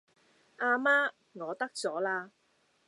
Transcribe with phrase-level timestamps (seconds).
[0.57, 2.31] 阿媽，我得咗啦!